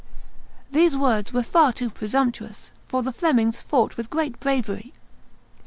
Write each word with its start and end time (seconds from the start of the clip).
These 0.71 0.97
words 0.97 1.31
were 1.31 1.43
far 1.43 1.71
too 1.71 1.91
presumptuous; 1.91 2.71
for 2.87 3.03
the 3.03 3.13
Flemings 3.13 3.61
fought 3.61 3.97
with 3.97 4.09
great 4.09 4.39
bravery. 4.39 4.93